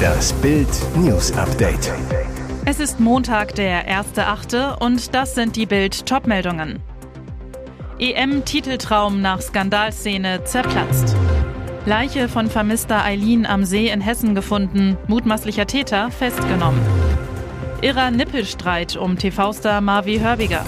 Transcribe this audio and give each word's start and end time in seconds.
Das 0.00 0.32
Bild 0.34 0.68
News 0.96 1.32
Update. 1.32 1.92
Es 2.64 2.80
ist 2.80 3.00
Montag, 3.00 3.54
der 3.54 3.88
1.8. 3.88 4.78
und 4.82 5.14
das 5.14 5.34
sind 5.34 5.56
die 5.56 5.66
Bild 5.66 6.06
Topmeldungen. 6.06 6.80
EM-Titeltraum 7.98 9.20
nach 9.20 9.40
Skandalszene 9.40 10.44
zerplatzt. 10.44 11.16
Leiche 11.86 12.28
von 12.28 12.48
vermisster 12.48 13.04
Eileen 13.04 13.46
am 13.46 13.64
See 13.64 13.88
in 13.88 14.00
Hessen 14.00 14.34
gefunden, 14.34 14.96
mutmaßlicher 15.06 15.66
Täter 15.66 16.10
festgenommen. 16.10 16.80
Irrer 17.82 18.10
Nippelstreit 18.10 18.96
um 18.96 19.18
TV-Star 19.18 19.80
Marvi 19.80 20.18
Hörbiger. 20.18 20.64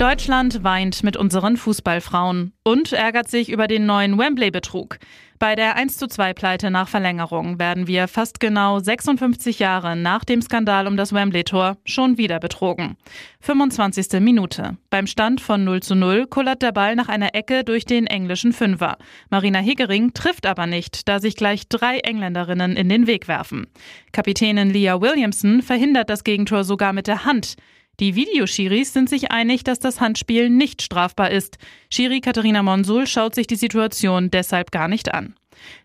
Deutschland 0.00 0.64
weint 0.64 1.04
mit 1.04 1.18
unseren 1.18 1.58
Fußballfrauen 1.58 2.54
und 2.64 2.94
ärgert 2.94 3.28
sich 3.28 3.50
über 3.50 3.66
den 3.66 3.84
neuen 3.84 4.16
Wembley-Betrug. 4.16 4.96
Bei 5.38 5.54
der 5.54 5.76
1-2-Pleite 5.76 6.70
nach 6.70 6.88
Verlängerung 6.88 7.58
werden 7.58 7.86
wir 7.86 8.08
fast 8.08 8.40
genau 8.40 8.78
56 8.78 9.58
Jahre 9.58 9.96
nach 9.96 10.24
dem 10.24 10.40
Skandal 10.40 10.86
um 10.86 10.96
das 10.96 11.12
Wembley-Tor 11.12 11.76
schon 11.84 12.16
wieder 12.16 12.40
betrogen. 12.40 12.96
25. 13.42 14.20
Minute. 14.20 14.78
Beim 14.88 15.06
Stand 15.06 15.42
von 15.42 15.64
0 15.64 15.82
zu 15.82 15.94
0 15.94 16.26
kullert 16.28 16.62
der 16.62 16.72
Ball 16.72 16.96
nach 16.96 17.08
einer 17.08 17.34
Ecke 17.34 17.62
durch 17.62 17.84
den 17.84 18.06
englischen 18.06 18.54
Fünfer. 18.54 18.96
Marina 19.28 19.58
Hegering 19.58 20.14
trifft 20.14 20.46
aber 20.46 20.66
nicht, 20.66 21.08
da 21.08 21.20
sich 21.20 21.36
gleich 21.36 21.68
drei 21.68 21.98
Engländerinnen 21.98 22.74
in 22.74 22.88
den 22.88 23.06
Weg 23.06 23.28
werfen. 23.28 23.66
Kapitänin 24.12 24.70
Leah 24.70 25.02
Williamson 25.02 25.60
verhindert 25.60 26.08
das 26.08 26.24
Gegentor 26.24 26.64
sogar 26.64 26.94
mit 26.94 27.06
der 27.06 27.26
Hand. 27.26 27.56
Die 28.00 28.14
Videoschiris 28.14 28.94
sind 28.94 29.10
sich 29.10 29.30
einig, 29.30 29.62
dass 29.62 29.78
das 29.78 30.00
Handspiel 30.00 30.48
nicht 30.48 30.80
strafbar 30.80 31.30
ist. 31.30 31.58
Schiri 31.90 32.22
Katharina 32.22 32.62
Monsul 32.62 33.06
schaut 33.06 33.34
sich 33.34 33.46
die 33.46 33.56
Situation 33.56 34.30
deshalb 34.30 34.72
gar 34.72 34.88
nicht 34.88 35.12
an. 35.12 35.34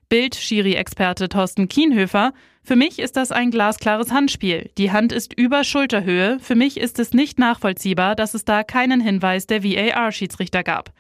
Bild-Schiri-Experte 0.08 1.28
Thorsten 1.28 1.68
Kienhöfer. 1.68 2.32
Für 2.64 2.78
mich 2.78 3.00
ist 3.00 3.18
das 3.18 3.34
ein 3.34 3.52
glasklares 3.52 4.12
Handspiel. 4.12 4.72
Die 4.78 4.94
Hand 4.94 5.12
ist 5.12 5.34
über 5.34 5.66
Schulterhöhe. 5.66 6.40
Für 6.40 6.56
mich 6.56 6.78
ist 6.78 7.00
es 7.00 7.14
nicht 7.14 7.38
nachvollziehbar, 7.38 8.16
dass 8.16 8.34
es 8.34 8.46
da 8.46 8.64
keinen 8.64 9.02
Hinweis 9.02 9.46
der 9.46 9.64
VAR-Schiedsrichter 9.64 10.64
gab. 10.64 10.94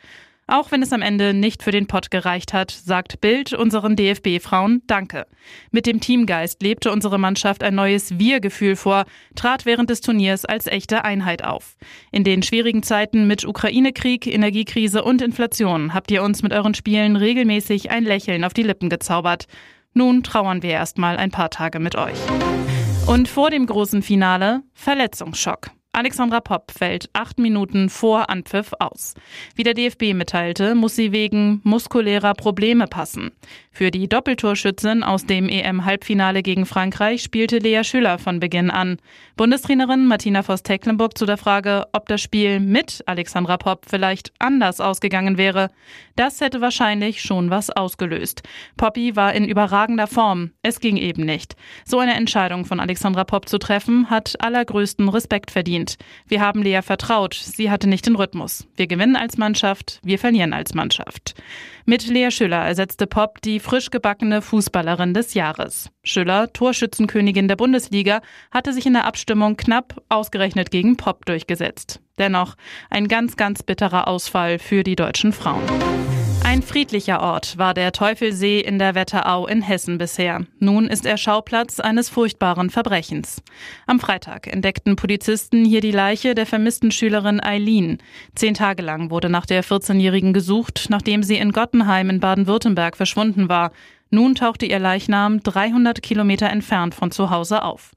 Auch 0.48 0.72
wenn 0.72 0.84
es 0.84 0.94
am 0.94 1.02
Ende 1.02 1.34
nicht 1.34 1.64
für 1.64 1.72
den 1.72 1.88
Pott 1.88 2.12
gereicht 2.12 2.54
hat, 2.54 2.70
sagt 2.70 3.20
Bild 3.20 3.54
unseren 3.54 3.96
DFB-Frauen 3.96 4.84
Danke. 4.86 5.26
Mit 5.72 5.88
dem 5.88 6.00
Teamgeist 6.00 6.62
lebte 6.62 6.92
unsere 6.92 7.18
Mannschaft 7.18 7.64
ein 7.64 7.74
neues 7.74 8.20
Wir-Gefühl 8.20 8.76
vor, 8.76 9.06
trat 9.34 9.66
während 9.66 9.90
des 9.90 10.02
Turniers 10.02 10.46
als 10.46 10.68
echte 10.68 11.04
Einheit 11.04 11.44
auf. 11.44 11.78
In 12.12 12.24
den 12.24 12.44
schwierigen 12.44 12.84
Zeiten 12.84 13.26
mit 13.26 13.44
Ukraine-Krieg, 13.44 14.28
Energiekrise 14.28 15.04
und 15.04 15.24
Inflation 15.24 15.96
habt 15.96 16.12
ihr 16.12 16.22
uns 16.22 16.44
mit 16.44 16.54
euren 16.54 16.76
Spielen 16.76 17.16
regelmäßig 17.16 17.90
ein 17.90 18.04
Lächeln 18.04 18.44
auf 18.44 18.54
die 18.54 18.64
Lippen 18.64 18.90
gezaubert. 18.90 19.48
Nun 19.94 20.22
trauern 20.22 20.62
wir 20.62 20.72
erstmal 20.72 21.18
ein 21.18 21.32
paar 21.32 21.50
Tage 21.50 21.80
mit 21.80 21.96
euch. 21.96 22.20
Und 23.08 23.28
vor 23.28 23.50
dem 23.50 23.66
großen 23.66 24.04
Finale 24.04 24.62
Verletzungsschock. 24.74 25.72
Alexandra 25.96 26.42
Popp 26.42 26.72
fällt 26.72 27.10
acht 27.14 27.40
Minuten 27.40 27.90
vor 27.90 28.30
Anpfiff 28.30 28.72
aus. 28.80 29.14
Wie 29.56 29.64
der 29.64 29.74
DFB 29.74 30.14
mitteilte, 30.14 30.76
muss 30.76 30.96
sie 30.96 31.12
wegen 31.12 31.62
muskulärer 31.64 32.34
Probleme 32.34 32.88
passen. 32.88 33.32
Für 33.78 33.92
die 33.92 34.08
Doppeltorschützin 34.08 35.04
aus 35.04 35.26
dem 35.26 35.50
EM-Halbfinale 35.50 36.44
gegen 36.44 36.66
Frankreich 36.66 37.22
spielte 37.22 37.58
Lea 37.58 37.84
Schüller 37.84 38.20
von 38.20 38.40
Beginn 38.40 38.72
an. 38.72 39.00
Bundestrainerin 39.36 40.08
Martina 40.08 40.44
Voss-Tecklenburg 40.44 41.18
zu 41.18 41.26
der 41.26 41.36
Frage, 41.36 41.84
ob 41.92 42.08
das 42.08 42.22
Spiel 42.22 42.62
mit 42.62 43.03
Alexandra 43.06 43.58
Popp 43.58 43.84
vielleicht 43.86 44.31
anders 44.40 44.80
ausgegangen 44.80 45.38
wäre. 45.38 45.72
Das 46.16 46.40
hätte 46.40 46.62
wahrscheinlich 46.62 47.22
schon 47.22 47.50
was 47.50 47.70
ausgelöst. 47.70 48.44
Poppy 48.78 49.18
war 49.18 49.34
in 49.34 49.44
überragender 49.44 50.08
Form. 50.08 50.52
Es 50.62 50.80
ging 50.80 50.96
eben 50.96 51.26
nicht. 51.26 51.58
So 51.84 52.00
eine 52.00 52.14
Entscheidung 52.14 52.64
von 52.64 52.80
Alexandra 52.80 53.26
Popp 53.26 53.50
zu 53.50 53.58
treffen, 53.58 54.09
hat 54.09 54.36
allergrößten 54.40 55.09
Respekt 55.09 55.52
verdient. 55.52 55.97
Wir 56.30 56.40
haben 56.40 56.63
Lea 56.63 56.80
vertraut. 56.81 57.34
Sie 57.34 57.69
hatte 57.69 57.90
nicht 57.90 58.06
den 58.06 58.16
Rhythmus. 58.16 58.66
Wir 58.78 58.88
gewinnen 58.88 59.18
als 59.18 59.38
Mannschaft, 59.38 60.00
wir 60.02 60.18
verlieren 60.18 60.53
als 60.53 60.74
Mannschaft. 60.74 61.36
Mit 61.84 62.07
Lea 62.07 62.31
Schüller 62.31 62.66
ersetzte 62.66 63.06
Pop 63.06 63.42
die 63.42 63.59
frisch 63.66 63.90
gebackene 63.90 64.44
Fußballerin 64.44 65.14
des 65.16 65.34
Jahres. 65.34 65.90
Schüller, 66.03 66.53
Torschützenkönigin 66.53 67.48
der 67.48 67.56
Bundesliga, 67.56 68.22
hatte 68.52 68.72
sich 68.72 68.86
in 68.86 68.94
der 68.94 69.06
Abstimmung 69.06 69.58
knapp 69.58 70.02
ausgerechnet 70.08 70.70
gegen 70.70 70.98
Pop 70.98 71.26
durchgesetzt. 71.26 72.00
Dennoch 72.20 72.56
ein 72.92 73.08
ganz, 73.08 73.36
ganz 73.36 73.64
bitterer 73.64 74.08
Ausfall 74.08 74.59
für 74.59 74.84
die 74.84 74.96
deutschen 74.96 75.34
Frauen. 75.34 75.64
Ein 76.56 76.62
friedlicher 76.62 77.20
Ort 77.20 77.58
war 77.58 77.74
der 77.74 77.92
Teufelsee 77.92 78.62
in 78.62 78.80
der 78.80 78.96
Wetterau 78.96 79.46
in 79.46 79.62
Hessen 79.62 79.98
bisher. 79.98 80.46
Nun 80.60 80.88
ist 80.88 81.06
er 81.06 81.18
Schauplatz 81.18 81.82
eines 81.82 82.08
furchtbaren 82.08 82.70
Verbrechens. 82.70 83.44
Am 83.88 84.00
Freitag 84.00 84.48
entdeckten 84.48 84.96
Polizisten 84.96 85.66
hier 85.66 85.82
die 85.82 85.92
Leiche 85.92 86.34
der 86.34 86.46
vermissten 86.46 86.92
Schülerin 86.92 87.44
Eileen. 87.44 87.98
Zehn 88.36 88.54
Tage 88.54 88.84
lang 88.84 89.10
wurde 89.10 89.28
nach 89.28 89.46
der 89.46 89.66
14-Jährigen 89.66 90.32
gesucht, 90.32 90.86
nachdem 90.88 91.24
sie 91.24 91.36
in 91.36 91.52
Gottenheim 91.52 92.10
in 92.10 92.22
Baden-Württemberg 92.22 92.96
verschwunden 92.96 93.50
war. 93.50 93.74
Nun 94.10 94.36
tauchte 94.36 94.66
ihr 94.66 94.80
Leichnam 94.80 95.44
300 95.44 96.02
Kilometer 96.02 96.50
entfernt 96.50 96.96
von 96.96 97.12
zu 97.12 97.32
Hause 97.32 97.64
auf. 97.64 97.92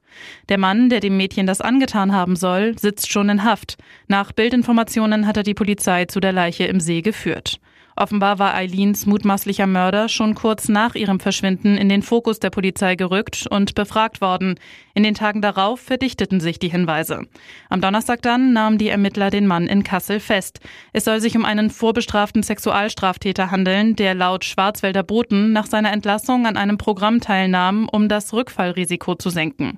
Der 0.49 0.57
Mann, 0.57 0.89
der 0.89 0.99
dem 0.99 1.15
Mädchen 1.15 1.47
das 1.47 1.61
angetan 1.61 2.11
haben 2.11 2.35
soll, 2.35 2.77
sitzt 2.77 3.09
schon 3.09 3.29
in 3.29 3.45
Haft. 3.45 3.77
Nach 4.09 4.33
Bildinformationen 4.33 5.27
hat 5.27 5.37
er 5.37 5.43
die 5.43 5.53
Polizei 5.53 6.07
zu 6.07 6.19
der 6.19 6.33
Leiche 6.33 6.65
im 6.65 6.81
See 6.81 7.01
geführt. 7.01 7.61
Offenbar 7.99 8.39
war 8.39 8.53
Eileens 8.53 9.05
mutmaßlicher 9.05 9.67
Mörder 9.67 10.07
schon 10.07 10.33
kurz 10.33 10.69
nach 10.69 10.95
ihrem 10.95 11.19
Verschwinden 11.19 11.75
in 11.75 11.89
den 11.89 12.01
Fokus 12.01 12.39
der 12.39 12.49
Polizei 12.49 12.95
gerückt 12.95 13.45
und 13.49 13.75
befragt 13.75 14.21
worden. 14.21 14.55
In 14.93 15.03
den 15.03 15.15
Tagen 15.15 15.41
darauf 15.41 15.81
verdichteten 15.81 16.39
sich 16.39 16.59
die 16.59 16.69
Hinweise. 16.69 17.23
Am 17.67 17.81
Donnerstag 17.81 18.21
dann 18.21 18.53
nahmen 18.53 18.77
die 18.77 18.87
Ermittler 18.87 19.31
den 19.31 19.45
Mann 19.45 19.67
in 19.67 19.83
Kassel 19.83 20.21
fest. 20.21 20.61
Es 20.93 21.03
soll 21.03 21.19
sich 21.19 21.35
um 21.35 21.43
einen 21.43 21.69
vorbestraften 21.69 22.41
Sexualstraftäter 22.41 23.51
handeln, 23.51 23.97
der 23.97 24.15
laut 24.15 24.45
Schwarzwälder 24.45 25.03
Boten 25.03 25.51
nach 25.51 25.65
seiner 25.65 25.91
Entlassung 25.91 26.47
an 26.47 26.55
einem 26.55 26.77
Programm 26.77 27.19
teilnahm, 27.19 27.89
um 27.91 28.07
das 28.07 28.31
Rückfallrisiko 28.31 29.15
zu 29.15 29.29
senken. 29.29 29.77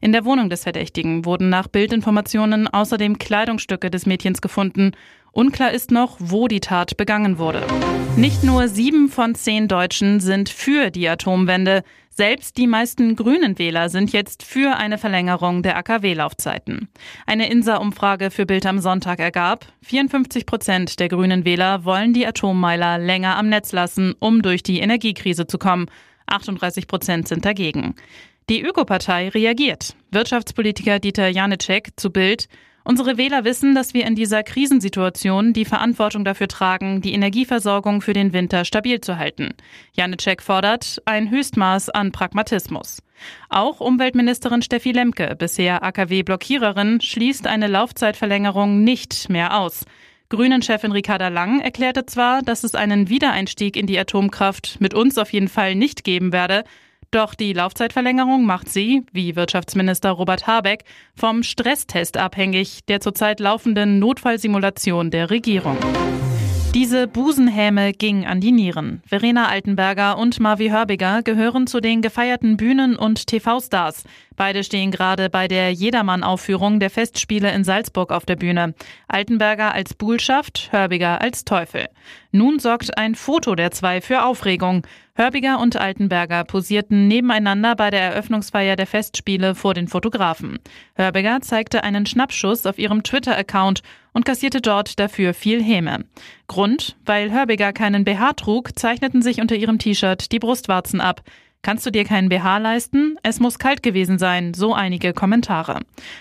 In 0.00 0.10
der 0.10 0.24
Wohnung 0.24 0.50
des 0.50 0.64
Verdächtigen 0.64 1.24
wurden 1.24 1.50
nach 1.50 1.68
Bildinformationen 1.68 2.66
außerdem 2.66 3.18
Kleidungsstücke 3.18 3.92
des 3.92 4.06
Mädchens 4.06 4.40
gefunden 4.40 4.90
Unklar 5.32 5.72
ist 5.72 5.90
noch, 5.90 6.16
wo 6.18 6.48
die 6.48 6.60
Tat 6.60 6.96
begangen 6.96 7.38
wurde. 7.38 7.64
Nicht 8.16 8.42
nur 8.42 8.68
sieben 8.68 9.08
von 9.08 9.34
zehn 9.34 9.68
Deutschen 9.68 10.20
sind 10.20 10.48
für 10.48 10.90
die 10.90 11.08
Atomwende. 11.08 11.82
Selbst 12.08 12.56
die 12.58 12.66
meisten 12.66 13.14
grünen 13.14 13.58
Wähler 13.58 13.88
sind 13.88 14.12
jetzt 14.12 14.42
für 14.42 14.76
eine 14.76 14.98
Verlängerung 14.98 15.62
der 15.62 15.76
AKW-Laufzeiten. 15.76 16.88
Eine 17.26 17.48
INSA-Umfrage 17.50 18.30
für 18.30 18.44
Bild 18.44 18.66
am 18.66 18.80
Sonntag 18.80 19.20
ergab, 19.20 19.66
54 19.82 20.44
Prozent 20.44 21.00
der 21.00 21.08
grünen 21.08 21.44
Wähler 21.44 21.84
wollen 21.84 22.12
die 22.12 22.26
Atommeiler 22.26 22.98
länger 22.98 23.36
am 23.36 23.48
Netz 23.48 23.72
lassen, 23.72 24.14
um 24.18 24.42
durch 24.42 24.62
die 24.62 24.80
Energiekrise 24.80 25.46
zu 25.46 25.56
kommen. 25.56 25.86
38 26.26 26.88
Prozent 26.88 27.28
sind 27.28 27.44
dagegen. 27.44 27.94
Die 28.50 28.62
Ökopartei 28.62 29.28
reagiert. 29.28 29.94
Wirtschaftspolitiker 30.10 30.98
Dieter 30.98 31.28
Janicek 31.28 31.90
zu 31.96 32.10
Bild 32.10 32.48
Unsere 32.90 33.16
Wähler 33.16 33.44
wissen, 33.44 33.76
dass 33.76 33.94
wir 33.94 34.04
in 34.04 34.16
dieser 34.16 34.42
Krisensituation 34.42 35.52
die 35.52 35.64
Verantwortung 35.64 36.24
dafür 36.24 36.48
tragen, 36.48 37.00
die 37.00 37.12
Energieversorgung 37.12 38.00
für 38.00 38.14
den 38.14 38.32
Winter 38.32 38.64
stabil 38.64 39.00
zu 39.00 39.16
halten. 39.16 39.50
Janecek 39.92 40.42
fordert 40.42 41.00
ein 41.04 41.30
Höchstmaß 41.30 41.90
an 41.90 42.10
Pragmatismus. 42.10 43.00
Auch 43.48 43.78
Umweltministerin 43.78 44.60
Steffi 44.60 44.90
Lemke, 44.90 45.36
bisher 45.38 45.84
AKW-Blockiererin, 45.84 47.00
schließt 47.00 47.46
eine 47.46 47.68
Laufzeitverlängerung 47.68 48.82
nicht 48.82 49.28
mehr 49.28 49.56
aus. 49.56 49.84
Grünen-Chefin 50.30 50.90
Ricarda 50.90 51.28
Lang 51.28 51.60
erklärte 51.60 52.06
zwar, 52.06 52.42
dass 52.42 52.64
es 52.64 52.74
einen 52.74 53.08
Wiedereinstieg 53.08 53.76
in 53.76 53.86
die 53.86 54.00
Atomkraft 54.00 54.80
mit 54.80 54.94
uns 54.94 55.16
auf 55.16 55.32
jeden 55.32 55.46
Fall 55.46 55.76
nicht 55.76 56.02
geben 56.02 56.32
werde, 56.32 56.64
doch 57.10 57.34
die 57.34 57.52
Laufzeitverlängerung 57.52 58.46
macht 58.46 58.68
sie, 58.68 59.04
wie 59.12 59.36
Wirtschaftsminister 59.36 60.10
Robert 60.10 60.46
Habeck, 60.46 60.84
vom 61.14 61.42
Stresstest 61.42 62.16
abhängig, 62.16 62.84
der 62.86 63.00
zurzeit 63.00 63.40
laufenden 63.40 63.98
Notfallsimulation 63.98 65.10
der 65.10 65.30
Regierung. 65.30 65.76
Diese 66.72 67.08
Busenhäme 67.08 67.92
ging 67.92 68.26
an 68.26 68.40
die 68.40 68.52
Nieren. 68.52 69.02
Verena 69.04 69.48
Altenberger 69.48 70.16
und 70.16 70.38
Marvi 70.38 70.68
Hörbiger 70.68 71.24
gehören 71.24 71.66
zu 71.66 71.80
den 71.80 72.00
gefeierten 72.00 72.56
Bühnen- 72.56 72.94
und 72.94 73.26
TV-Stars. 73.26 74.04
Beide 74.36 74.62
stehen 74.62 74.92
gerade 74.92 75.30
bei 75.30 75.48
der 75.48 75.72
Jedermann-Aufführung 75.72 76.78
der 76.78 76.90
Festspiele 76.90 77.50
in 77.50 77.64
Salzburg 77.64 78.12
auf 78.12 78.24
der 78.24 78.36
Bühne. 78.36 78.74
Altenberger 79.08 79.74
als 79.74 79.94
Buhlschaft, 79.94 80.68
Hörbiger 80.70 81.20
als 81.20 81.44
Teufel. 81.44 81.88
Nun 82.30 82.60
sorgt 82.60 82.96
ein 82.96 83.16
Foto 83.16 83.56
der 83.56 83.72
zwei 83.72 84.00
für 84.00 84.24
Aufregung. 84.24 84.86
Hörbiger 85.14 85.60
und 85.60 85.76
Altenberger 85.76 86.44
posierten 86.44 87.08
nebeneinander 87.08 87.76
bei 87.76 87.90
der 87.90 88.00
Eröffnungsfeier 88.00 88.76
der 88.76 88.86
Festspiele 88.86 89.54
vor 89.54 89.74
den 89.74 89.88
Fotografen. 89.88 90.58
Hörbiger 90.94 91.40
zeigte 91.40 91.82
einen 91.82 92.06
Schnappschuss 92.06 92.66
auf 92.66 92.78
ihrem 92.78 93.02
Twitter-Account 93.02 93.82
und 94.12 94.24
kassierte 94.24 94.60
dort 94.60 94.98
dafür 94.98 95.34
viel 95.34 95.62
Häme. 95.62 96.04
Grund, 96.46 96.96
weil 97.04 97.30
Hörbiger 97.32 97.72
keinen 97.72 98.04
BH 98.04 98.34
trug, 98.34 98.78
zeichneten 98.78 99.22
sich 99.22 99.40
unter 99.40 99.56
ihrem 99.56 99.78
T-Shirt 99.78 100.32
die 100.32 100.38
Brustwarzen 100.38 101.00
ab. 101.00 101.22
Kannst 101.62 101.84
du 101.84 101.90
dir 101.90 102.04
keinen 102.04 102.30
BH 102.30 102.58
leisten? 102.58 103.16
Es 103.22 103.38
muss 103.38 103.58
kalt 103.58 103.82
gewesen 103.82 104.18
sein, 104.18 104.54
so 104.54 104.72
einige 104.72 105.12
Kommentare. 105.12 105.80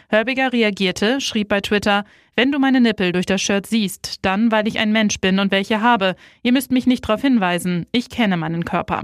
Hörbiger 0.09 0.51
reagierte, 0.51 1.21
schrieb 1.21 1.47
bei 1.47 1.61
Twitter, 1.61 2.03
wenn 2.35 2.51
du 2.51 2.59
meine 2.59 2.81
Nippel 2.81 3.13
durch 3.13 3.25
das 3.25 3.41
Shirt 3.41 3.65
siehst, 3.65 4.25
dann 4.25 4.51
weil 4.51 4.67
ich 4.67 4.79
ein 4.79 4.91
Mensch 4.91 5.19
bin 5.19 5.39
und 5.39 5.51
welche 5.51 5.81
habe. 5.81 6.15
Ihr 6.43 6.51
müsst 6.51 6.71
mich 6.71 6.87
nicht 6.87 7.07
darauf 7.07 7.21
hinweisen, 7.21 7.85
ich 7.91 8.09
kenne 8.09 8.37
meinen 8.37 8.65
Körper. 8.65 9.03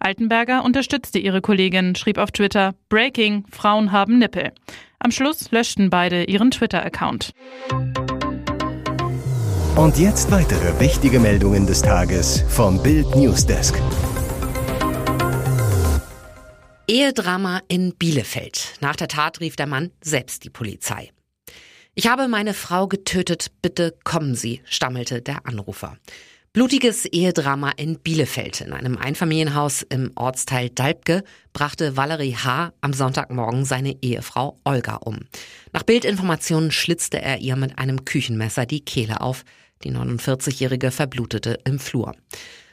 Altenberger 0.00 0.64
unterstützte 0.64 1.18
ihre 1.18 1.40
Kollegin, 1.40 1.94
schrieb 1.94 2.18
auf 2.18 2.32
Twitter, 2.32 2.74
Breaking, 2.88 3.44
Frauen 3.50 3.92
haben 3.92 4.18
Nippel. 4.18 4.52
Am 4.98 5.12
Schluss 5.12 5.50
löschten 5.50 5.90
beide 5.90 6.24
ihren 6.24 6.50
Twitter-Account. 6.50 7.32
Und 9.76 9.98
jetzt 9.98 10.30
weitere 10.30 10.80
wichtige 10.80 11.20
Meldungen 11.20 11.66
des 11.66 11.82
Tages 11.82 12.44
vom 12.48 12.82
Bild 12.82 13.14
Newsdesk. 13.14 13.80
Ehedrama 16.88 17.62
in 17.66 17.96
Bielefeld. 17.96 18.74
Nach 18.80 18.94
der 18.94 19.08
Tat 19.08 19.40
rief 19.40 19.56
der 19.56 19.66
Mann 19.66 19.90
selbst 20.00 20.44
die 20.44 20.50
Polizei. 20.50 21.10
Ich 21.96 22.06
habe 22.06 22.28
meine 22.28 22.54
Frau 22.54 22.86
getötet, 22.86 23.48
bitte 23.60 23.96
kommen 24.04 24.36
Sie, 24.36 24.60
stammelte 24.66 25.20
der 25.20 25.46
Anrufer. 25.46 25.98
Blutiges 26.52 27.04
Ehedrama 27.04 27.72
in 27.76 27.98
Bielefeld. 27.98 28.60
In 28.60 28.72
einem 28.72 28.96
Einfamilienhaus 28.96 29.82
im 29.82 30.12
Ortsteil 30.14 30.70
Dalbke 30.70 31.24
brachte 31.52 31.96
Valerie 31.96 32.36
H. 32.36 32.72
am 32.80 32.92
Sonntagmorgen 32.92 33.64
seine 33.64 34.00
Ehefrau 34.00 34.56
Olga 34.62 34.94
um. 34.96 35.18
Nach 35.72 35.82
Bildinformationen 35.82 36.70
schlitzte 36.70 37.20
er 37.20 37.38
ihr 37.38 37.56
mit 37.56 37.78
einem 37.78 38.04
Küchenmesser 38.04 38.64
die 38.64 38.84
Kehle 38.84 39.20
auf. 39.22 39.42
Die 39.82 39.90
49-Jährige 39.90 40.92
verblutete 40.92 41.58
im 41.64 41.80
Flur. 41.80 42.14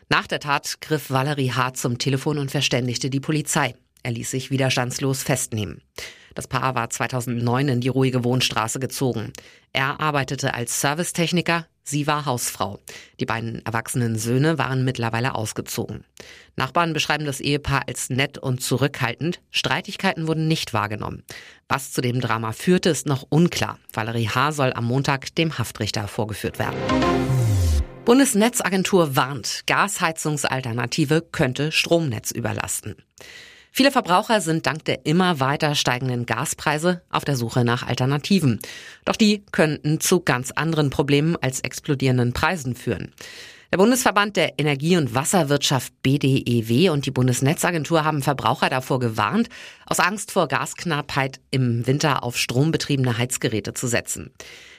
Nach 0.08 0.28
der 0.28 0.40
Tat 0.40 0.82
griff 0.82 1.10
Valerie 1.10 1.52
H. 1.52 1.74
zum 1.74 1.98
Telefon 1.98 2.38
und 2.38 2.52
verständigte 2.52 3.10
die 3.10 3.20
Polizei. 3.20 3.74
Er 4.04 4.12
ließ 4.12 4.30
sich 4.30 4.52
widerstandslos 4.52 5.24
festnehmen. 5.24 5.82
Das 6.36 6.48
Paar 6.48 6.76
war 6.76 6.90
2009 6.90 7.70
in 7.70 7.82
die 7.82 7.90
ruhige 7.90 8.24
Wohnstraße 8.24 8.80
gezogen. 8.80 9.32
Er 9.72 10.00
arbeitete 10.00 10.54
als 10.54 10.82
Servicetechniker, 10.82 11.68
sie 11.84 12.08
war 12.08 12.26
Hausfrau. 12.26 12.80
Die 13.20 13.26
beiden 13.26 13.66
erwachsenen 13.66 14.18
Söhne 14.18 14.58
waren 14.58 14.84
mittlerweile 14.84 15.36
ausgezogen. 15.36 16.04
Nachbarn 16.56 16.94
beschreiben 16.94 17.26
das 17.26 17.40
Ehepaar 17.40 17.84
als 17.88 18.10
nett 18.10 18.38
und 18.38 18.62
zurückhaltend. 18.62 19.42
Streitigkeiten 19.52 20.28
wurden 20.28 20.48
nicht 20.48 20.74
wahrgenommen. 20.74 21.24
Was 21.70 21.92
zu 21.92 22.02
dem 22.02 22.20
Drama 22.20 22.52
führte, 22.52 22.90
ist 22.90 23.06
noch 23.06 23.26
unklar. 23.30 23.80
Valerie 23.94 24.30
H. 24.30 24.52
soll 24.54 24.74
am 24.74 24.86
Montag 24.86 25.36
dem 25.36 25.58
Haftrichter 25.58 26.08
vorgeführt 26.08 26.60
werden. 26.60 26.78
Bundesnetzagentur 28.06 29.16
warnt, 29.16 29.62
Gasheizungsalternative 29.66 31.22
könnte 31.32 31.72
Stromnetz 31.72 32.32
überlasten. 32.32 32.98
Viele 33.76 33.90
Verbraucher 33.90 34.40
sind 34.40 34.68
dank 34.68 34.86
der 34.86 35.08
immer 35.08 35.40
weiter 35.40 35.74
steigenden 35.74 36.28
Gaspreise 36.28 37.02
auf 37.10 37.26
der 37.26 37.36
Suche 37.36 37.66
nach 37.66 37.82
Alternativen. 37.82 38.60
Doch 39.04 39.16
die 39.16 39.44
könnten 39.52 40.00
zu 40.00 40.20
ganz 40.20 40.52
anderen 40.52 40.92
Problemen 40.92 41.36
als 41.42 41.60
explodierenden 41.62 42.34
Preisen 42.34 42.76
führen. 42.76 43.16
Der 43.72 43.80
Bundesverband 43.80 44.38
der 44.38 44.60
Energie- 44.60 44.96
und 44.96 45.16
Wasserwirtschaft 45.16 45.92
BDEW 46.04 46.92
und 46.92 47.08
die 47.08 47.12
Bundesnetzagentur 47.12 48.04
haben 48.04 48.22
Verbraucher 48.22 48.70
davor 48.70 49.00
gewarnt, 49.00 49.50
aus 49.88 50.00
Angst 50.00 50.30
vor 50.30 50.48
Gasknappheit 50.48 51.40
im 51.50 51.88
Winter 51.88 52.22
auf 52.22 52.38
strombetriebene 52.38 53.18
Heizgeräte 53.18 53.74
zu 53.74 53.88
setzen. 53.88 54.30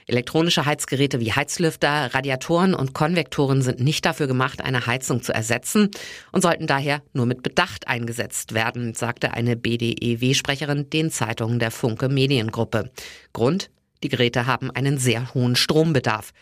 Elektronische 0.07 0.67
Heizgeräte 0.67 1.21
wie 1.21 1.33
Heizlüfter, 1.33 2.15
Radiatoren 2.15 2.75
und 2.75 2.93
Konvektoren 2.93 3.63
sind 3.63 3.81
nicht 3.81 4.05
dafür 4.05 4.27
gemacht, 4.27 4.63
eine 4.63 4.87
Heizung 4.87 5.23
zu 5.23 5.33
ersetzen 5.33 5.91
und 6.31 6.43
sollten 6.43 6.67
daher 6.67 7.03
nur 7.13 7.27
mit 7.27 7.43
Bedacht 7.43 7.89
eingesetzt 7.89 8.53
werden, 8.53 8.95
sagte 8.95 9.33
eine 9.33 9.57
BDEW-Sprecherin 9.57 10.91
den 10.91 11.11
Zeitungen 11.11 11.59
der 11.59 11.71
Funke 11.71 12.09
Mediengruppe. 12.09 12.91
Grund? 13.33 13.71
Die 14.03 14.11
Geräte 14.11 14.47
haben 14.47 14.71
einen 14.71 14.99
sehr 14.99 15.33
hohen 15.33 15.57
Strombedarf. 15.57 16.35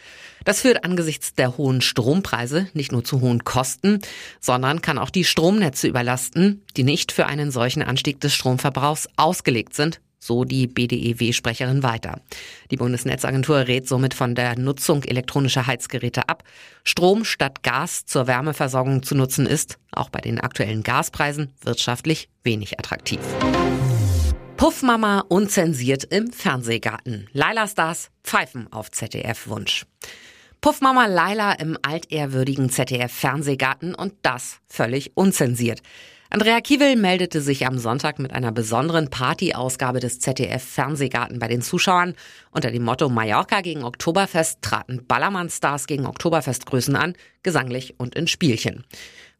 Das 0.45 0.63
führt 0.63 0.85
angesichts 0.85 1.35
der 1.35 1.57
hohen 1.57 1.81
Strompreise 1.81 2.67
nicht 2.75 2.91
nur 2.91 3.05
zu 3.05 3.21
hohen 3.21 3.45
Kosten, 3.45 4.01
sondern 4.41 4.83
kann 4.83 4.99
auch 4.99 5.11
die 5.11 5.23
Stromnetze 5.23 5.87
überlasten, 5.87 6.63
die 6.77 6.83
nicht 6.83 7.13
für 7.13 7.27
einen 7.27 7.53
solchen 7.53 7.83
Anstieg 7.83 8.21
des 8.21 8.35
Stromverbrauchs 8.35 9.09
ausgelegt 9.17 9.75
sind, 9.75 10.01
so 10.23 10.45
die 10.45 10.69
BDEW-Sprecherin 10.69 11.83
weiter. 11.83 12.21
Die 12.71 12.77
Bundesnetzagentur 12.77 13.67
rät 13.67 13.89
somit 13.89 14.15
von 14.15 14.37
der 14.37 14.57
Nutzung 14.57 15.03
elektronischer 15.03 15.67
Heizgeräte 15.67 16.29
ab. 16.29 16.45
Strom 16.85 17.25
statt 17.25 17.63
Gas 17.65 18.07
zur 18.07 18.29
Wärmeversorgung 18.29 19.03
zu 19.03 19.17
nutzen 19.17 19.47
ist, 19.47 19.79
auch 19.91 20.11
bei 20.11 20.21
den 20.21 20.41
aktuellen 20.41 20.85
Gaspreisen, 20.85 21.53
wirtschaftlich 21.63 22.29
wenig 22.45 22.79
attraktiv. 22.79 23.19
Puffmama 24.57 25.25
unzensiert 25.29 26.05
im 26.05 26.33
Fernsehgarten. 26.33 27.29
Laila 27.33 27.67
Stars 27.67 28.11
pfeifen 28.23 28.73
auf 28.73 28.93
ZDF-Wunsch. 28.93 29.87
Puffmama 30.61 31.07
Laila 31.07 31.55
im 31.55 31.77
altehrwürdigen 31.83 32.71
ZDF-Fernsehgarten 32.71 33.97
und 33.97 34.15
das 34.23 34.59
völlig 34.69 35.17
unzensiert. 35.17 35.83
Andrea 36.35 36.63
Kiewel 36.63 36.97
meldete 36.97 37.43
sich 37.43 37.67
am 37.67 37.77
Sonntag 37.77 38.19
mit 38.19 38.33
einer 38.33 38.53
besonderen 38.53 39.11
Partyausgabe 39.11 40.01
des 40.01 40.19
ZDF 40.19 40.65
Fernsehgarten 40.65 41.39
bei 41.39 41.47
den 41.47 41.61
Zuschauern. 41.61 42.15
Unter 42.53 42.71
dem 42.71 42.85
Motto 42.85 43.11
Mallorca 43.11 43.61
gegen 43.61 43.85
Oktoberfest 43.85 44.63
traten 44.63 45.05
Ballermann-Stars 45.07 45.87
gegen 45.87 46.07
Oktoberfestgrößen 46.07 46.97
an, 46.97 47.17
gesanglich 47.43 47.97
und 47.99 48.15
in 48.15 48.29
Spielchen. 48.29 48.85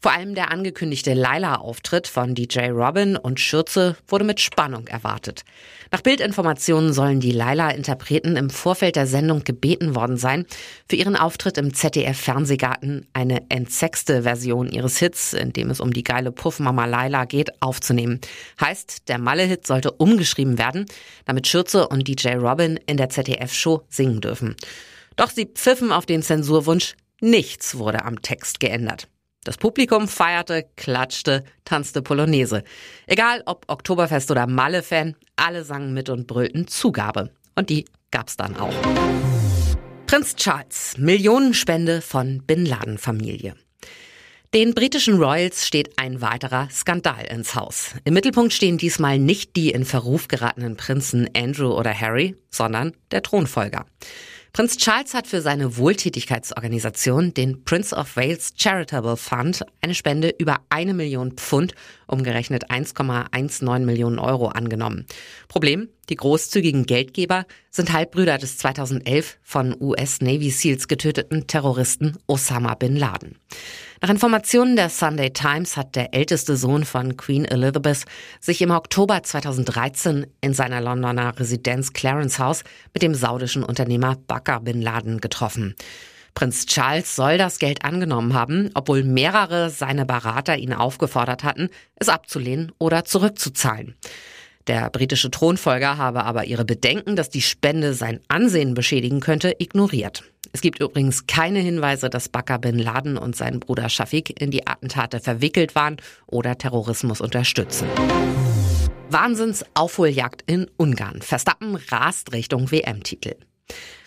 Vor 0.03 0.11
allem 0.11 0.35
der 0.35 0.51
angekündigte 0.51 1.15
Laila-Auftritt 1.15 2.09
von 2.09 2.35
DJ 2.35 2.71
Robin 2.71 3.17
und 3.17 3.39
Schürze 3.39 3.97
wurde 4.09 4.25
mit 4.25 4.41
Spannung 4.41 4.89
erwartet. 4.89 5.45
Nach 5.93 6.01
Bildinformationen 6.01 6.93
sollen 6.93 7.21
die 7.21 7.31
Laila-Interpreten 7.31 8.37
im 8.37 8.51
Vorfeld 8.51 8.97
der 8.97 9.07
Sendung 9.07 9.45
gebeten 9.45 9.95
worden 9.95 10.17
sein, 10.17 10.45
für 10.89 10.97
ihren 10.97 11.15
Auftritt 11.15 11.57
im 11.57 11.73
ZDF-Fernsehgarten 11.73 13.07
eine 13.13 13.49
entsexte 13.49 14.25
Version 14.25 14.73
ihres 14.73 14.99
Hits, 14.99 15.35
in 15.35 15.53
dem 15.53 15.71
es 15.71 15.79
um 15.79 15.93
die 15.93 16.03
geile 16.03 16.33
Puffmama 16.33 16.87
Laila 16.87 17.25
geht, 17.25 17.63
aufzunehmen. 17.63 18.21
Heißt, 18.61 19.09
der 19.09 19.19
Malle-Hit 19.19 19.69
sollte 19.69 19.93
umgeschrieben 19.93 20.59
werden, 20.59 20.87
damit 21.27 21.47
Schürze 21.47 21.87
und 21.87 22.09
DJ 22.09 22.31
Robin 22.31 22.77
in 22.89 22.97
der 22.97 23.09
ZDF-Show 23.09 23.85
singen 23.89 24.21
dürfen. 24.21 24.57
Doch 25.15 25.31
sie 25.31 25.47
pfiffen 25.47 25.93
auf 25.93 26.07
den 26.07 26.23
Zensurwunsch, 26.23 26.97
nichts 27.21 27.77
wurde 27.77 28.05
am 28.05 28.21
Text 28.21 28.59
geändert. 28.59 29.07
Das 29.45 29.59
Publikum 29.59 30.07
feierte, 30.07 30.67
klatschte, 30.77 31.43
tanzte 31.65 32.01
Polonaise. 32.01 32.63
Egal 33.09 33.43
ob 33.47 33.65
Oktoberfest 33.67 34.31
oder 34.31 34.47
Malle-Fan, 34.47 35.17
alle 35.35 35.65
sangen 35.65 35.93
mit 35.93 36.09
und 36.09 36.29
brüllten 36.29 36.69
Zugabe. 36.69 37.31
Und 37.57 37.69
die 37.69 37.87
gab's 38.13 38.37
dann 38.37 38.57
auch. 38.57 38.75
Prinz 40.07 40.37
Charles, 40.37 40.97
Millionenspende 40.97 42.03
von 42.03 42.43
Bin 42.47 42.65
Laden 42.65 42.99
Familie. 42.99 43.57
Den 44.55 44.75
britischen 44.75 45.17
Royals 45.17 45.67
steht 45.67 45.99
ein 45.99 46.21
weiterer 46.21 46.69
Skandal 46.71 47.25
ins 47.25 47.57
Haus. 47.57 47.95
Im 48.05 48.15
Mittelpunkt 48.15 48.53
stehen 48.53 48.79
diesmal 48.79 49.19
nicht 49.19 49.57
die 49.57 49.71
in 49.71 49.85
Verruf 49.85 50.29
geratenen 50.29 50.77
Prinzen 50.77 51.29
Andrew 51.35 51.73
oder 51.73 51.99
Harry, 51.99 52.37
sondern 52.51 52.93
der 53.11 53.23
Thronfolger. 53.23 53.87
Prinz 54.53 54.77
Charles 54.77 55.15
hat 55.15 55.27
für 55.27 55.41
seine 55.41 55.79
Wohltätigkeitsorganisation, 55.79 57.33
den 57.33 57.65
Prince 57.65 57.97
of 57.97 58.17
Wales 58.17 58.53
Charitable 58.55 59.17
Fund, 59.17 59.65
eine 59.81 59.95
Spende 59.95 60.35
über 60.37 60.59
eine 60.69 60.93
Million 60.93 61.33
Pfund, 61.33 61.75
umgerechnet 62.07 62.71
1,19 62.71 63.79
Millionen 63.79 64.19
Euro 64.19 64.49
angenommen. 64.49 65.07
Problem? 65.49 65.89
Die 66.11 66.17
großzügigen 66.17 66.85
Geldgeber 66.85 67.47
sind 67.71 67.95
Halbbrüder 67.95 68.37
des 68.37 68.59
2011 68.59 69.39
von 69.43 69.75
US 69.81 70.21
Navy 70.21 70.51
SEALs 70.51 70.87
getöteten 70.87 71.47
Terroristen 71.47 72.19
Osama 72.27 72.75
bin 72.75 72.97
Laden. 72.97 73.37
Nach 74.05 74.11
Informationen 74.11 74.75
der 74.75 74.89
Sunday 74.89 75.31
Times 75.31 75.77
hat 75.77 75.95
der 75.95 76.13
älteste 76.13 76.57
Sohn 76.57 76.85
von 76.85 77.17
Queen 77.17 77.45
Elizabeth 77.45 78.05
sich 78.41 78.61
im 78.61 78.73
Oktober 78.73 79.23
2013 79.23 80.27
in 80.41 80.55
seiner 80.55 80.81
Londoner 80.81 81.39
Residenz 81.39 81.93
Clarence 81.93 82.41
House 82.41 82.65
mit 82.93 83.05
dem 83.05 83.15
saudischen 83.15 83.63
Unternehmer 83.63 84.17
Bakr 84.27 84.59
bin 84.59 84.83
Laden 84.83 85.21
getroffen. 85.21 85.77
Prinz 86.35 86.67
Charles 86.67 87.15
soll 87.15 87.39
das 87.39 87.61
Geld 87.61 87.85
angenommen 87.85 88.35
haben, 88.35 88.71
obwohl 88.75 89.05
mehrere 89.05 89.71
seine 89.71 90.05
Berater 90.05 90.57
ihn 90.57 90.73
aufgefordert 90.73 91.45
hatten, 91.45 91.69
es 91.95 92.09
abzulehnen 92.09 92.73
oder 92.79 93.05
zurückzuzahlen. 93.05 93.95
Der 94.67 94.91
britische 94.91 95.31
Thronfolger 95.31 95.97
habe 95.97 96.25
aber 96.25 96.45
ihre 96.45 96.65
Bedenken, 96.65 97.17
dass 97.17 97.31
die 97.31 97.43
Spende 97.43 97.95
sein 97.95 98.21
Ansehen 98.29 98.75
beschädigen 98.75 99.21
könnte, 99.21 99.55
ignoriert. 99.59 100.25
Es 100.53 100.61
gibt 100.61 100.81
übrigens 100.81 101.27
keine 101.27 101.61
Hinweise, 101.61 102.11
dass 102.11 102.29
Bakr 102.29 102.59
bin 102.59 102.79
Laden 102.79 103.17
und 103.17 103.35
sein 103.35 103.59
Bruder 103.59 103.89
Shafiq 103.89 104.41
in 104.41 104.51
die 104.51 104.67
Attentate 104.67 105.19
verwickelt 105.21 105.75
waren 105.75 105.97
oder 106.27 106.59
Terrorismus 106.59 107.21
unterstützen. 107.21 107.89
Wahnsinnsaufholjagd 109.09 110.43
in 110.47 110.71
Ungarn. 110.77 111.23
Verstappen 111.23 111.77
rast 111.91 112.33
Richtung 112.33 112.71
WM-Titel. 112.71 113.35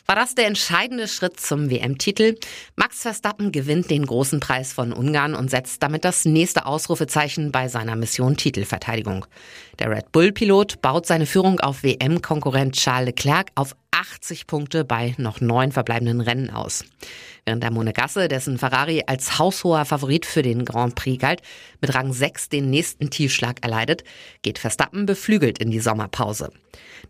War 0.08 0.16
das 0.16 0.36
der 0.36 0.46
entscheidende 0.46 1.08
Schritt 1.08 1.40
zum 1.40 1.72
WM-Titel? 1.72 2.36
Max 2.76 3.02
Verstappen 3.02 3.52
gewinnt 3.52 3.90
den 3.90 4.06
großen 4.06 4.40
Preis 4.40 4.72
von 4.72 4.94
Ungarn 4.94 5.34
und 5.34 5.50
setzt 5.50 5.82
damit 5.82 6.06
das 6.06 6.26
nächste 6.26 6.68
Ausrufezeichen 6.68 7.52
bei 7.52 7.70
seiner 7.70 7.96
Mission 7.96 8.38
Titelverteidigung. 8.38 9.26
Der 9.80 9.90
Red 9.90 10.12
Bull-Pilot 10.12 10.82
baut 10.84 11.08
seine 11.08 11.26
Führung 11.26 11.60
auf 11.60 11.82
WM-Konkurrent 11.82 12.76
Charles 12.76 13.08
Leclerc 13.08 13.48
auf 13.56 13.76
80 14.14 14.48
Punkte 14.48 14.86
bei 14.86 15.16
noch 15.18 15.42
neun 15.42 15.72
verbleibenden 15.72 16.22
Rennen 16.22 16.50
aus. 16.50 16.84
Während 17.46 17.64
der 17.64 17.72
Monegasse, 17.72 18.28
dessen 18.28 18.58
Ferrari 18.58 19.04
als 19.06 19.38
haushoher 19.38 19.86
Favorit 19.86 20.26
für 20.26 20.42
den 20.42 20.66
Grand 20.66 20.96
Prix 20.96 21.22
galt, 21.22 21.42
mit 21.82 21.94
Rang 21.94 22.12
6 22.12 22.50
den 22.50 22.70
nächsten 22.70 23.10
Tiefschlag 23.10 23.64
erleidet, 23.64 24.04
geht 24.42 24.60
Verstappen 24.60 25.06
beflügelt 25.06 25.60
in 25.60 25.70
die 25.70 25.80
Sommerpause. 25.80 26.52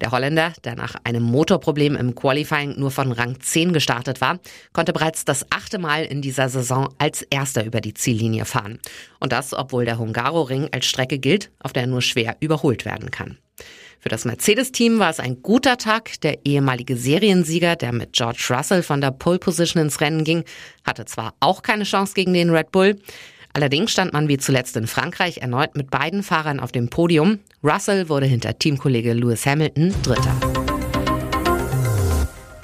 Der 0.01 0.11
Holländer, 0.11 0.53
der 0.63 0.75
nach 0.75 0.95
einem 1.03 1.23
Motorproblem 1.23 1.95
im 1.95 2.15
Qualifying 2.15 2.77
nur 2.77 2.91
von 2.91 3.11
Rang 3.11 3.39
10 3.39 3.71
gestartet 3.73 4.19
war, 4.19 4.39
konnte 4.73 4.93
bereits 4.93 5.25
das 5.25 5.45
achte 5.51 5.79
Mal 5.79 6.03
in 6.03 6.21
dieser 6.21 6.49
Saison 6.49 6.93
als 6.97 7.21
erster 7.21 7.65
über 7.65 7.81
die 7.81 7.93
Ziellinie 7.93 8.45
fahren. 8.45 8.79
Und 9.19 9.31
das, 9.31 9.53
obwohl 9.53 9.85
der 9.85 9.97
Hungaroring 9.97 10.69
als 10.71 10.85
Strecke 10.85 11.17
gilt, 11.17 11.51
auf 11.59 11.71
der 11.71 11.87
nur 11.87 12.01
schwer 12.01 12.35
überholt 12.41 12.85
werden 12.85 13.11
kann. 13.11 13.37
Für 13.99 14.09
das 14.09 14.25
Mercedes-Team 14.25 14.99
war 14.99 15.09
es 15.09 15.19
ein 15.19 15.41
guter 15.41 15.77
Tag. 15.77 16.21
Der 16.21 16.45
ehemalige 16.45 16.95
Seriensieger, 16.95 17.75
der 17.75 17.91
mit 17.91 18.13
George 18.13 18.47
Russell 18.49 18.83
von 18.83 19.01
der 19.01 19.11
Pole 19.11 19.39
Position 19.39 19.83
ins 19.83 20.01
Rennen 20.01 20.23
ging, 20.23 20.43
hatte 20.85 21.05
zwar 21.05 21.33
auch 21.39 21.61
keine 21.61 21.83
Chance 21.83 22.13
gegen 22.13 22.33
den 22.33 22.49
Red 22.49 22.71
Bull. 22.71 22.99
Allerdings 23.53 23.91
stand 23.91 24.11
man 24.11 24.27
wie 24.27 24.37
zuletzt 24.37 24.75
in 24.75 24.85
Frankreich 24.85 25.37
erneut 25.37 25.75
mit 25.75 25.89
beiden 25.89 26.23
Fahrern 26.23 26.59
auf 26.59 26.71
dem 26.71 26.89
Podium. 26.89 27.39
Russell 27.63 28.09
wurde 28.09 28.25
hinter 28.25 28.59
Teamkollege 28.59 29.13
Lewis 29.13 29.45
Hamilton 29.45 29.93
Dritter. 30.03 30.54